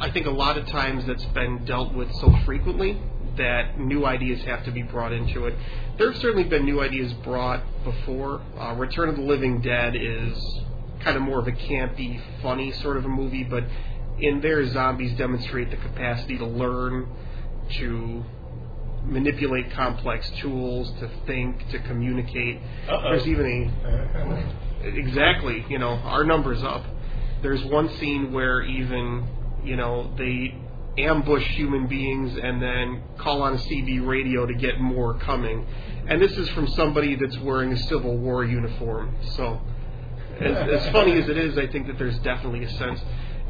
I 0.00 0.10
think 0.12 0.26
a 0.26 0.30
lot 0.30 0.56
of 0.56 0.66
times 0.68 1.04
that's 1.06 1.24
been 1.26 1.64
dealt 1.64 1.92
with 1.92 2.08
so 2.20 2.32
frequently 2.44 2.98
that 3.36 3.80
new 3.80 4.06
ideas 4.06 4.42
have 4.44 4.64
to 4.66 4.70
be 4.70 4.82
brought 4.82 5.12
into 5.12 5.46
it. 5.46 5.54
There 5.98 6.12
have 6.12 6.20
certainly 6.20 6.44
been 6.44 6.64
new 6.64 6.80
ideas 6.80 7.12
brought 7.14 7.62
before. 7.82 8.42
Uh, 8.58 8.74
Return 8.74 9.08
of 9.08 9.16
the 9.16 9.22
Living 9.22 9.60
Dead 9.60 9.96
is 9.96 10.60
kind 11.00 11.16
of 11.16 11.22
more 11.22 11.40
of 11.40 11.48
a 11.48 11.52
campy, 11.52 12.20
funny 12.42 12.72
sort 12.74 12.96
of 12.96 13.04
a 13.04 13.08
movie, 13.08 13.42
but 13.42 13.64
in 14.20 14.40
there, 14.40 14.64
zombies 14.68 15.16
demonstrate 15.18 15.70
the 15.70 15.76
capacity 15.76 16.38
to 16.38 16.46
learn, 16.46 17.08
to 17.78 18.24
manipulate 19.06 19.70
complex 19.72 20.30
tools, 20.40 20.90
to 21.00 21.10
think, 21.26 21.68
to 21.70 21.78
communicate. 21.80 22.60
Uh-oh. 22.88 23.10
There's 23.10 23.26
even 23.26 23.46
a 23.46 24.86
exactly, 24.86 25.64
you 25.68 25.78
know, 25.78 25.90
our 25.90 26.24
numbers 26.24 26.62
up. 26.62 26.84
There's 27.42 27.64
one 27.64 27.88
scene 27.98 28.32
where 28.32 28.62
even, 28.62 29.28
you 29.64 29.76
know, 29.76 30.12
they 30.16 30.54
ambush 30.98 31.46
human 31.48 31.86
beings 31.86 32.38
and 32.42 32.62
then 32.62 33.02
call 33.18 33.42
on 33.42 33.54
a 33.54 33.58
CB 33.58 34.06
radio 34.06 34.46
to 34.46 34.54
get 34.54 34.80
more 34.80 35.14
coming. 35.18 35.66
And 36.08 36.20
this 36.20 36.32
is 36.32 36.48
from 36.50 36.68
somebody 36.68 37.16
that's 37.16 37.38
wearing 37.38 37.72
a 37.72 37.76
Civil 37.76 38.16
War 38.16 38.44
uniform. 38.44 39.14
So, 39.36 39.60
as, 40.40 40.82
as 40.82 40.92
funny 40.92 41.20
as 41.20 41.28
it 41.28 41.36
is, 41.36 41.58
I 41.58 41.66
think 41.66 41.86
that 41.88 41.98
there's 41.98 42.18
definitely 42.20 42.64
a 42.64 42.70
sense. 42.70 43.00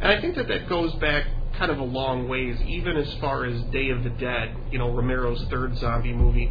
And 0.01 0.13
I 0.13 0.21
think 0.21 0.37
that 0.37 0.49
that 0.49 0.69
goes 0.69 0.93
back 0.95 1.27
kind 1.59 1.71
of 1.71 1.79
a 1.79 1.85
long 1.85 2.29
ways, 2.29 2.61
even 2.67 2.97
as 2.97 3.13
far 3.15 3.45
as 3.45 3.61
Day 3.65 3.91
of 3.91 4.05
the 4.05 4.11
Dead, 4.11 4.55
you 4.71 4.79
know, 4.79 4.91
Romero's 4.93 5.43
third 5.51 5.77
zombie 5.79 6.13
movie. 6.13 6.51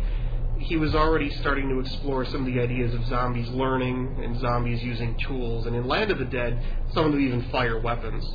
He 0.58 0.78
was 0.78 0.96
already 0.96 1.30
starting 1.42 1.70
to 1.70 1.80
explore 1.80 2.26
some 2.26 2.48
of 2.48 2.54
the 2.54 2.60
ideas 2.60 2.94
of 2.94 3.06
zombies 3.06 3.48
learning 3.50 4.22
and 4.24 4.40
zombies 4.40 4.82
using 4.82 5.16
tools. 5.28 5.66
And 5.66 5.76
in 5.76 5.86
Land 5.88 6.12
of 6.12 6.18
the 6.18 6.26
Dead, 6.26 6.60
some 6.94 7.06
of 7.06 7.12
them 7.12 7.22
even 7.22 7.44
fire 7.52 7.80
weapons. 7.80 8.26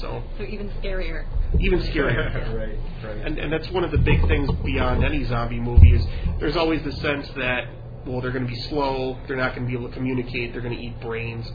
So, 0.00 0.22
So 0.38 0.44
even 0.44 0.70
scarier. 0.82 1.26
even 1.58 1.80
scarier. 1.80 2.32
right, 2.56 2.78
right. 3.04 3.26
And, 3.26 3.38
and 3.38 3.52
that's 3.52 3.68
one 3.70 3.82
of 3.82 3.90
the 3.90 3.98
big 3.98 4.26
things 4.28 4.48
beyond 4.64 5.04
any 5.04 5.24
zombie 5.24 5.58
movie 5.58 5.94
is 5.94 6.06
there's 6.38 6.56
always 6.56 6.82
the 6.84 6.92
sense 6.92 7.28
that 7.36 7.64
well 8.06 8.20
they're 8.20 8.30
going 8.30 8.46
to 8.46 8.50
be 8.50 8.60
slow, 8.68 9.18
they're 9.26 9.36
not 9.36 9.54
going 9.54 9.66
to 9.66 9.68
be 9.70 9.76
able 9.76 9.88
to 9.88 9.94
communicate, 9.94 10.52
they're 10.52 10.62
going 10.62 10.76
to 10.76 10.82
eat 10.82 11.00
brains, 11.00 11.50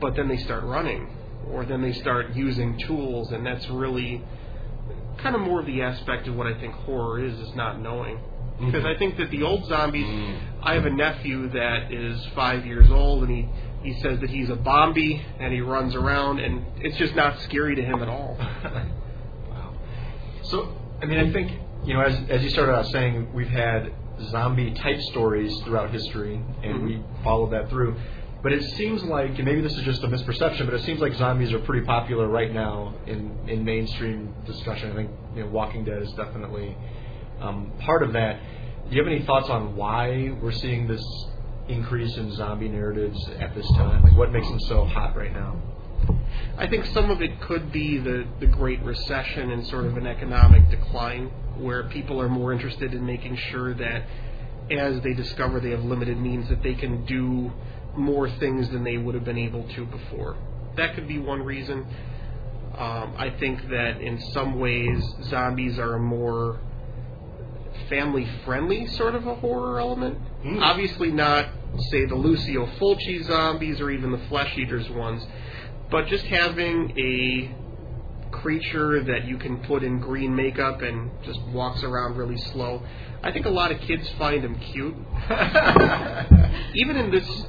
but 0.00 0.14
then 0.14 0.28
they 0.28 0.36
start 0.36 0.62
running, 0.64 1.08
or 1.48 1.64
then 1.64 1.82
they 1.82 1.92
start 1.92 2.34
using 2.34 2.78
tools, 2.80 3.32
and 3.32 3.44
that's 3.46 3.68
really 3.70 4.22
kind 5.18 5.34
of 5.34 5.40
more 5.42 5.60
of 5.60 5.66
the 5.66 5.82
aspect 5.82 6.26
of 6.28 6.34
what 6.34 6.46
I 6.46 6.58
think 6.58 6.74
horror 6.74 7.22
is 7.24 7.38
is 7.38 7.54
not 7.54 7.80
knowing. 7.80 8.18
Because 8.58 8.84
I 8.84 8.94
think 8.98 9.16
that 9.16 9.30
the 9.30 9.42
old 9.42 9.66
zombies, 9.68 10.06
I 10.62 10.74
have 10.74 10.84
a 10.84 10.90
nephew 10.90 11.48
that 11.50 11.90
is 11.90 12.22
five 12.34 12.66
years 12.66 12.90
old, 12.90 13.24
and 13.24 13.30
he 13.30 13.48
he 13.82 13.98
says 14.00 14.20
that 14.20 14.28
he's 14.28 14.50
a 14.50 14.56
Bombi 14.56 15.24
and 15.38 15.50
he 15.54 15.62
runs 15.62 15.94
around, 15.94 16.40
and 16.40 16.66
it's 16.76 16.98
just 16.98 17.14
not 17.14 17.40
scary 17.40 17.74
to 17.76 17.82
him 17.82 18.02
at 18.02 18.08
all. 18.10 18.36
wow. 19.48 19.72
So, 20.42 20.76
I 21.00 21.06
mean, 21.06 21.18
I 21.18 21.32
think 21.32 21.52
you 21.84 21.94
know, 21.94 22.02
as 22.02 22.14
as 22.28 22.42
you 22.42 22.50
started 22.50 22.74
out 22.74 22.86
saying, 22.88 23.32
we've 23.32 23.48
had 23.48 23.92
zombie 24.24 24.72
type 24.74 25.00
stories 25.12 25.50
throughout 25.64 25.90
history, 25.90 26.34
and 26.62 26.80
Mhm. 26.80 26.84
we 26.84 27.02
followed 27.24 27.52
that 27.52 27.70
through. 27.70 27.96
But 28.42 28.52
it 28.52 28.62
seems 28.76 29.02
like, 29.02 29.36
and 29.36 29.44
maybe 29.44 29.60
this 29.60 29.74
is 29.74 29.82
just 29.82 30.02
a 30.02 30.08
misperception, 30.08 30.64
but 30.64 30.74
it 30.74 30.84
seems 30.84 31.00
like 31.00 31.12
zombies 31.14 31.52
are 31.52 31.58
pretty 31.58 31.84
popular 31.84 32.26
right 32.26 32.52
now 32.52 32.94
in 33.06 33.38
in 33.48 33.64
mainstream 33.64 34.34
discussion. 34.46 34.92
I 34.92 34.94
think 34.94 35.10
you 35.34 35.44
know, 35.44 35.50
Walking 35.50 35.84
Dead 35.84 36.02
is 36.02 36.10
definitely 36.12 36.76
um, 37.40 37.72
part 37.80 38.02
of 38.02 38.14
that. 38.14 38.40
Do 38.88 38.96
you 38.96 39.02
have 39.02 39.12
any 39.12 39.24
thoughts 39.24 39.48
on 39.48 39.76
why 39.76 40.34
we're 40.40 40.52
seeing 40.52 40.88
this 40.88 41.04
increase 41.68 42.16
in 42.16 42.32
zombie 42.32 42.68
narratives 42.68 43.18
at 43.38 43.54
this 43.54 43.66
time? 43.72 44.02
Like, 44.02 44.16
what 44.16 44.32
makes 44.32 44.48
them 44.48 44.60
so 44.60 44.84
hot 44.86 45.16
right 45.16 45.32
now? 45.32 45.60
I 46.56 46.66
think 46.66 46.86
some 46.86 47.10
of 47.10 47.22
it 47.22 47.40
could 47.42 47.72
be 47.72 47.98
the, 47.98 48.26
the 48.40 48.46
Great 48.46 48.82
Recession 48.82 49.50
and 49.50 49.66
sort 49.66 49.84
of 49.84 49.96
an 49.96 50.06
economic 50.06 50.68
decline 50.70 51.26
where 51.58 51.84
people 51.84 52.20
are 52.20 52.28
more 52.28 52.52
interested 52.52 52.94
in 52.94 53.04
making 53.04 53.36
sure 53.36 53.74
that 53.74 54.04
as 54.70 55.00
they 55.02 55.12
discover 55.14 55.60
they 55.60 55.70
have 55.70 55.84
limited 55.84 56.18
means 56.18 56.48
that 56.48 56.62
they 56.62 56.74
can 56.74 57.04
do 57.04 57.52
more 57.96 58.30
things 58.38 58.70
than 58.70 58.84
they 58.84 58.96
would 58.96 59.14
have 59.14 59.24
been 59.24 59.38
able 59.38 59.66
to 59.74 59.86
before. 59.86 60.36
That 60.76 60.94
could 60.94 61.08
be 61.08 61.18
one 61.18 61.42
reason. 61.42 61.86
Um, 62.76 63.14
I 63.16 63.34
think 63.38 63.68
that 63.68 64.00
in 64.00 64.20
some 64.32 64.58
ways 64.58 65.02
zombies 65.24 65.78
are 65.78 65.94
a 65.94 65.98
more 65.98 66.60
family 67.88 68.28
friendly 68.44 68.86
sort 68.86 69.14
of 69.14 69.26
a 69.26 69.34
horror 69.34 69.80
element. 69.80 70.18
Mm. 70.44 70.62
Obviously 70.62 71.10
not 71.10 71.48
say 71.90 72.06
the 72.06 72.14
Lucio 72.14 72.66
Fulci 72.78 73.24
zombies 73.26 73.80
or 73.80 73.90
even 73.90 74.12
the 74.12 74.20
Flesh 74.28 74.56
Eaters 74.56 74.88
ones, 74.90 75.26
but 75.90 76.06
just 76.06 76.24
having 76.26 76.96
a 76.98 77.54
creature 78.30 79.02
that 79.04 79.24
you 79.26 79.36
can 79.36 79.58
put 79.64 79.82
in 79.82 79.98
green 79.98 80.34
makeup 80.34 80.82
and 80.82 81.10
just 81.24 81.40
walks 81.48 81.82
around 81.82 82.16
really 82.16 82.36
slow. 82.36 82.82
I 83.22 83.32
think 83.32 83.46
a 83.46 83.50
lot 83.50 83.72
of 83.72 83.80
kids 83.80 84.08
find 84.18 84.42
him 84.42 84.58
cute. 84.58 84.94
Even 86.74 86.96
in 86.96 87.10
this 87.10 87.46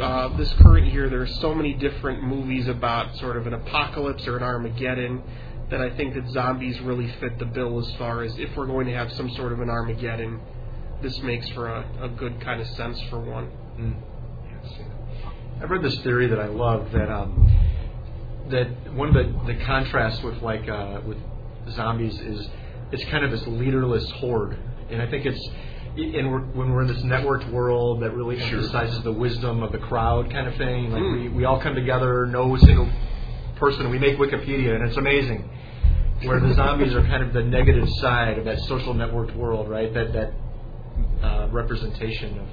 uh, 0.00 0.36
this 0.36 0.52
current 0.54 0.92
year, 0.92 1.08
there 1.08 1.22
are 1.22 1.26
so 1.26 1.54
many 1.54 1.74
different 1.74 2.22
movies 2.22 2.68
about 2.68 3.16
sort 3.16 3.36
of 3.36 3.46
an 3.46 3.54
apocalypse 3.54 4.26
or 4.26 4.36
an 4.36 4.42
Armageddon 4.42 5.22
that 5.70 5.80
I 5.80 5.90
think 5.96 6.14
that 6.14 6.28
zombies 6.30 6.80
really 6.80 7.08
fit 7.20 7.38
the 7.38 7.46
bill 7.46 7.80
as 7.80 7.96
far 7.96 8.22
as 8.22 8.38
if 8.38 8.56
we're 8.56 8.66
going 8.66 8.86
to 8.86 8.94
have 8.94 9.12
some 9.12 9.30
sort 9.30 9.52
of 9.52 9.60
an 9.60 9.68
Armageddon, 9.68 10.40
this 11.02 11.18
makes 11.20 11.48
for 11.50 11.68
a, 11.68 12.04
a 12.04 12.08
good 12.08 12.40
kind 12.40 12.60
of 12.60 12.68
sense 12.68 13.00
for 13.10 13.18
one. 13.18 13.50
Mm. 13.78 14.02
I've 15.62 15.70
read 15.70 15.82
this 15.82 15.98
theory 16.00 16.26
that 16.28 16.38
I 16.38 16.46
love 16.46 16.92
that 16.92 17.10
um, 17.10 17.50
that 18.50 18.92
one 18.92 19.08
of 19.08 19.14
the, 19.14 19.52
the 19.54 19.64
contrasts 19.64 20.22
with 20.22 20.42
like 20.42 20.68
uh, 20.68 21.00
with 21.06 21.18
zombies 21.70 22.18
is 22.20 22.48
it's 22.92 23.04
kind 23.04 23.24
of 23.24 23.30
this 23.30 23.46
leaderless 23.46 24.08
horde, 24.12 24.58
and 24.90 25.00
I 25.00 25.10
think 25.10 25.24
it's 25.24 25.48
and 25.96 26.30
we're, 26.30 26.40
when 26.40 26.70
we're 26.70 26.82
in 26.82 26.88
this 26.88 27.02
networked 27.02 27.50
world 27.50 28.02
that 28.02 28.14
really 28.14 28.38
emphasizes 28.40 29.02
the 29.02 29.12
wisdom 29.12 29.62
of 29.62 29.72
the 29.72 29.78
crowd 29.78 30.30
kind 30.30 30.46
of 30.46 30.54
thing. 30.56 30.90
Like 30.90 31.02
we, 31.02 31.28
we 31.28 31.44
all 31.44 31.60
come 31.60 31.74
together, 31.74 32.26
no 32.26 32.56
single 32.56 32.88
person. 33.56 33.88
We 33.90 33.98
make 33.98 34.18
Wikipedia, 34.18 34.74
and 34.74 34.86
it's 34.86 34.96
amazing. 34.96 35.48
Where 36.22 36.40
the 36.40 36.54
zombies 36.54 36.94
are 36.94 37.02
kind 37.02 37.22
of 37.22 37.32
the 37.32 37.42
negative 37.42 37.88
side 38.00 38.38
of 38.38 38.44
that 38.46 38.60
social 38.60 38.94
networked 38.94 39.34
world, 39.36 39.68
right? 39.68 39.92
That 39.92 40.12
that 40.12 40.32
uh, 41.22 41.48
representation 41.50 42.38
of 42.38 42.48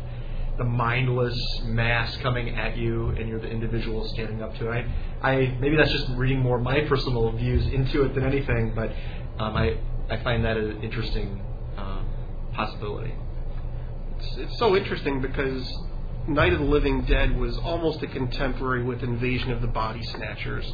the 0.58 0.64
mindless 0.64 1.38
mass 1.64 2.16
coming 2.18 2.50
at 2.50 2.78
you, 2.78 3.10
and 3.10 3.28
you're 3.28 3.40
the 3.40 3.50
individual 3.50 4.08
standing 4.10 4.42
up 4.42 4.56
to 4.58 4.70
it. 4.70 4.86
I, 5.22 5.32
I 5.32 5.58
maybe 5.60 5.76
that's 5.76 5.92
just 5.92 6.10
reading 6.16 6.40
more 6.40 6.60
my 6.60 6.82
personal 6.82 7.32
views 7.32 7.66
into 7.68 8.04
it 8.04 8.14
than 8.16 8.26
anything, 8.26 8.74
but 8.76 8.92
um, 9.40 9.56
I 9.56 9.78
I 10.10 10.22
find 10.24 10.46
that 10.46 10.58
an 10.58 10.84
interesting 10.84 11.42
um, 11.78 12.06
possibility. 12.54 13.14
It's, 14.24 14.38
it's 14.38 14.60
so 14.60 14.76
interesting 14.76 15.22
because 15.22 15.72
Night 16.28 16.54
of 16.54 16.60
the 16.60 16.66
Living 16.66 17.04
Dead 17.06 17.38
was 17.38 17.58
almost 17.58 18.02
a 18.02 18.08
contemporary 18.08 18.84
with 18.84 19.04
Invasion 19.04 19.52
of 19.52 19.62
the 19.62 19.68
Body 19.68 20.04
Snatchers, 20.04 20.72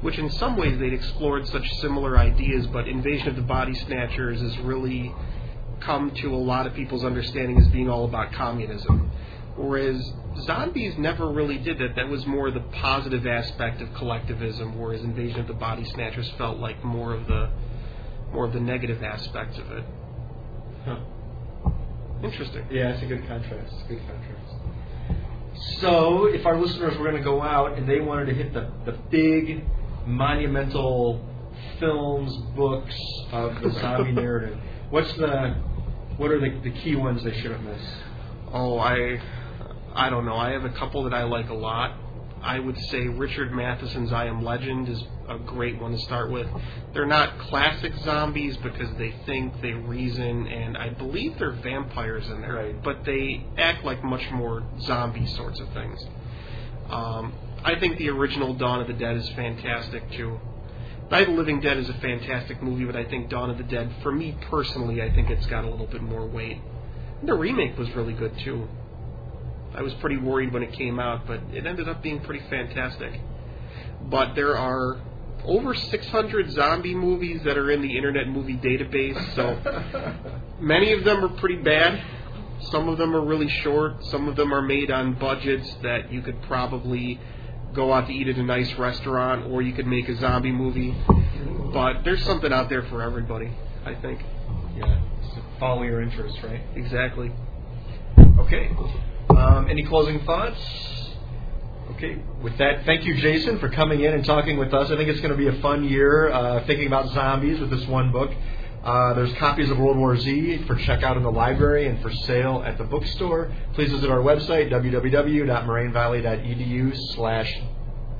which 0.00 0.18
in 0.18 0.30
some 0.30 0.56
ways 0.56 0.78
they'd 0.78 0.92
explored 0.92 1.46
such 1.48 1.68
similar 1.80 2.16
ideas, 2.16 2.66
but 2.68 2.86
Invasion 2.86 3.28
of 3.28 3.36
the 3.36 3.42
Body 3.42 3.74
Snatchers 3.74 4.40
has 4.40 4.56
really 4.58 5.12
come 5.80 6.12
to 6.12 6.34
a 6.34 6.38
lot 6.38 6.66
of 6.66 6.74
people's 6.74 7.04
understanding 7.04 7.58
as 7.58 7.66
being 7.68 7.88
all 7.88 8.04
about 8.04 8.32
communism. 8.32 9.10
Whereas 9.56 10.12
zombies 10.42 10.96
never 10.96 11.28
really 11.28 11.58
did 11.58 11.78
that. 11.78 11.96
That 11.96 12.08
was 12.08 12.24
more 12.24 12.50
the 12.50 12.60
positive 12.60 13.26
aspect 13.26 13.82
of 13.82 13.92
collectivism, 13.94 14.78
whereas 14.78 15.02
Invasion 15.02 15.40
of 15.40 15.46
the 15.46 15.54
Body 15.54 15.84
Snatchers 15.84 16.30
felt 16.38 16.58
like 16.58 16.82
more 16.84 17.12
of 17.12 17.26
the 17.26 17.50
more 18.32 18.46
of 18.46 18.54
the 18.54 18.60
negative 18.60 19.02
aspect 19.02 19.58
of 19.58 19.70
it. 19.72 19.84
Huh. 20.86 21.00
Interesting. 22.22 22.66
Yeah, 22.70 22.90
it's 22.90 23.02
a 23.02 23.06
good 23.06 23.26
contrast. 23.26 23.72
It's 23.74 23.84
a 23.84 23.88
good 23.88 24.00
contrast. 24.06 25.80
So, 25.80 26.26
if 26.26 26.46
our 26.46 26.58
listeners 26.58 26.96
were 26.96 27.04
going 27.04 27.16
to 27.16 27.22
go 27.22 27.42
out 27.42 27.76
and 27.76 27.88
they 27.88 28.00
wanted 28.00 28.26
to 28.26 28.34
hit 28.34 28.52
the, 28.52 28.70
the 28.84 28.92
big, 29.10 29.64
monumental 30.06 31.28
films, 31.78 32.34
books 32.56 32.94
of 33.32 33.60
the 33.62 33.70
zombie 33.72 34.12
narrative, 34.20 34.58
what's 34.90 35.12
the 35.14 35.56
what 36.16 36.30
are 36.30 36.40
the, 36.40 36.50
the 36.62 36.70
key 36.70 36.94
ones 36.94 37.24
they 37.24 37.32
shouldn't 37.40 37.64
miss? 37.64 37.82
Oh, 38.52 38.78
I, 38.78 39.20
I 39.94 40.10
don't 40.10 40.24
know. 40.24 40.36
I 40.36 40.50
have 40.50 40.64
a 40.64 40.70
couple 40.70 41.04
that 41.04 41.14
I 41.14 41.24
like 41.24 41.48
a 41.48 41.54
lot. 41.54 41.96
I 42.42 42.58
would 42.58 42.78
say 42.90 43.06
Richard 43.08 43.52
Matheson's 43.52 44.12
I 44.12 44.26
Am 44.26 44.42
Legend 44.44 44.88
is 44.88 45.02
a 45.28 45.38
great 45.38 45.80
one 45.80 45.92
to 45.92 45.98
start 45.98 46.30
with. 46.30 46.48
They're 46.92 47.06
not 47.06 47.38
classic 47.38 47.94
zombies 48.04 48.56
because 48.58 48.92
they 48.96 49.12
think, 49.26 49.60
they 49.62 49.72
reason, 49.72 50.46
and 50.48 50.76
I 50.76 50.90
believe 50.90 51.38
they're 51.38 51.52
vampires 51.52 52.28
in 52.28 52.40
there, 52.40 52.54
Right. 52.54 52.82
but 52.82 53.04
they 53.04 53.46
act 53.56 53.84
like 53.84 54.02
much 54.02 54.28
more 54.30 54.64
zombie 54.80 55.26
sorts 55.26 55.60
of 55.60 55.68
things. 55.70 56.04
Um, 56.90 57.32
I 57.64 57.76
think 57.78 57.96
the 57.98 58.10
original 58.10 58.54
Dawn 58.54 58.80
of 58.80 58.88
the 58.88 58.92
Dead 58.94 59.16
is 59.16 59.28
fantastic 59.30 60.10
too. 60.12 60.40
Night 61.10 61.28
of 61.28 61.34
the 61.34 61.38
Living 61.38 61.60
Dead 61.60 61.76
is 61.76 61.88
a 61.88 61.94
fantastic 61.94 62.62
movie, 62.62 62.84
but 62.84 62.96
I 62.96 63.04
think 63.04 63.28
Dawn 63.28 63.50
of 63.50 63.58
the 63.58 63.64
Dead, 63.64 63.90
for 64.02 64.10
me 64.10 64.36
personally, 64.50 65.00
I 65.02 65.10
think 65.12 65.30
it's 65.30 65.46
got 65.46 65.64
a 65.64 65.68
little 65.70 65.86
bit 65.86 66.02
more 66.02 66.26
weight. 66.26 66.58
And 67.20 67.28
the 67.28 67.34
remake 67.34 67.78
was 67.78 67.88
really 67.94 68.14
good 68.14 68.36
too. 68.38 68.68
I 69.74 69.82
was 69.82 69.94
pretty 69.94 70.18
worried 70.18 70.52
when 70.52 70.62
it 70.62 70.72
came 70.72 70.98
out, 70.98 71.26
but 71.26 71.40
it 71.52 71.66
ended 71.66 71.88
up 71.88 72.02
being 72.02 72.20
pretty 72.20 72.44
fantastic. 72.50 73.20
But 74.02 74.34
there 74.34 74.56
are 74.56 75.00
over 75.44 75.74
600 75.74 76.50
zombie 76.52 76.94
movies 76.94 77.42
that 77.44 77.58
are 77.58 77.70
in 77.70 77.82
the 77.82 77.96
Internet 77.96 78.28
Movie 78.28 78.56
Database, 78.56 79.34
so 79.34 79.58
many 80.60 80.92
of 80.92 81.04
them 81.04 81.24
are 81.24 81.28
pretty 81.40 81.62
bad. 81.62 82.02
Some 82.70 82.88
of 82.88 82.98
them 82.98 83.16
are 83.16 83.24
really 83.24 83.48
short. 83.48 84.04
Some 84.06 84.28
of 84.28 84.36
them 84.36 84.54
are 84.54 84.62
made 84.62 84.90
on 84.90 85.14
budgets 85.14 85.74
that 85.82 86.12
you 86.12 86.22
could 86.22 86.40
probably 86.42 87.18
go 87.74 87.92
out 87.92 88.06
to 88.06 88.12
eat 88.12 88.28
at 88.28 88.36
a 88.36 88.42
nice 88.42 88.72
restaurant, 88.74 89.50
or 89.50 89.62
you 89.62 89.72
could 89.72 89.86
make 89.86 90.08
a 90.08 90.16
zombie 90.16 90.52
movie. 90.52 90.94
But 91.72 92.04
there's 92.04 92.22
something 92.24 92.52
out 92.52 92.68
there 92.68 92.82
for 92.84 93.02
everybody, 93.02 93.50
I 93.84 93.94
think. 93.94 94.20
Yeah, 94.76 95.00
follow 95.58 95.82
your 95.82 96.02
interests, 96.02 96.38
right? 96.42 96.60
Exactly. 96.76 97.32
Okay. 98.38 98.70
Um, 99.36 99.68
any 99.70 99.84
closing 99.84 100.24
thoughts? 100.24 100.58
Okay. 101.92 102.18
With 102.42 102.58
that, 102.58 102.84
thank 102.84 103.04
you, 103.04 103.14
Jason, 103.16 103.58
for 103.58 103.68
coming 103.68 104.00
in 104.00 104.14
and 104.14 104.24
talking 104.24 104.56
with 104.56 104.72
us. 104.74 104.90
I 104.90 104.96
think 104.96 105.08
it's 105.08 105.20
going 105.20 105.30
to 105.30 105.36
be 105.36 105.46
a 105.48 105.60
fun 105.60 105.84
year 105.84 106.30
uh, 106.30 106.64
thinking 106.66 106.86
about 106.86 107.12
zombies 107.12 107.60
with 107.60 107.70
this 107.70 107.86
one 107.86 108.12
book. 108.12 108.30
Uh, 108.82 109.14
there's 109.14 109.32
copies 109.34 109.70
of 109.70 109.78
World 109.78 109.96
War 109.96 110.16
Z 110.16 110.64
for 110.66 110.74
checkout 110.74 111.16
in 111.16 111.22
the 111.22 111.30
library 111.30 111.86
and 111.86 112.02
for 112.02 112.12
sale 112.12 112.64
at 112.66 112.78
the 112.78 112.84
bookstore. 112.84 113.52
Please 113.74 113.92
visit 113.92 114.10
our 114.10 114.18
website, 114.18 114.72
www.morainevalley.edu 114.72 116.96
slash 117.14 117.62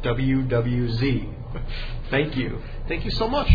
WWZ. 0.02 1.34
Thank 2.10 2.36
you. 2.36 2.62
Thank 2.86 3.04
you 3.04 3.10
so 3.10 3.28
much. 3.28 3.50